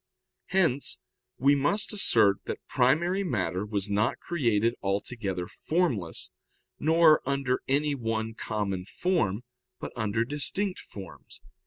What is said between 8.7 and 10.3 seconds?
form, but under